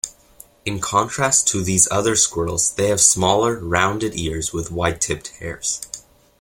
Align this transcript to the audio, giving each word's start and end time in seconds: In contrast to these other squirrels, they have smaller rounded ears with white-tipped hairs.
In 0.65 0.79
contrast 0.79 1.47
to 1.49 1.61
these 1.63 1.87
other 1.91 2.15
squirrels, 2.15 2.71
they 2.73 2.87
have 2.87 2.99
smaller 2.99 3.59
rounded 3.59 4.15
ears 4.15 4.51
with 4.51 4.71
white-tipped 4.71 5.27
hairs. 5.37 5.79